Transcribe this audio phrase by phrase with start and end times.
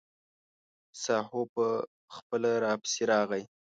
[1.03, 1.67] ساهو به
[2.15, 3.43] خپله راپسې راغی.